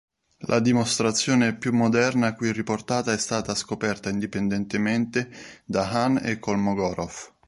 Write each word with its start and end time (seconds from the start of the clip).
La 0.47 0.59
dimostrazione 0.59 1.55
più 1.55 1.71
moderna, 1.73 2.33
qui 2.33 2.51
riportata, 2.51 3.13
è 3.13 3.19
stata 3.19 3.53
scoperta 3.53 4.09
indipendentemente 4.09 5.29
da 5.63 5.87
Hahn 5.91 6.19
e 6.23 6.39
Kolmogorov. 6.39 7.29